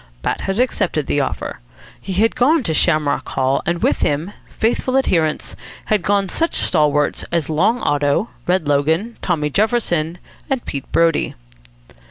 Bat 0.23 0.41
had 0.41 0.59
accepted 0.59 1.05
the 1.05 1.19
offer. 1.19 1.59
He 2.01 2.13
had 2.13 2.35
gone 2.35 2.63
to 2.63 2.73
Shamrock 2.73 3.29
Hall; 3.29 3.61
and 3.67 3.83
with 3.83 3.99
him, 3.99 4.31
faithful 4.49 4.97
adherents, 4.97 5.55
had 5.85 6.01
gone 6.01 6.27
such 6.27 6.55
stalwarts 6.55 7.23
as 7.31 7.51
Long 7.51 7.79
Otto, 7.83 8.29
Red 8.47 8.67
Logan, 8.67 9.17
Tommy 9.21 9.51
Jefferson, 9.51 10.17
and 10.49 10.65
Pete 10.65 10.91
Brodie. 10.91 11.35